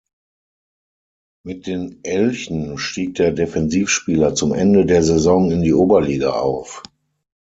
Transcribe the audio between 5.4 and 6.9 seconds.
in die Oberliga auf.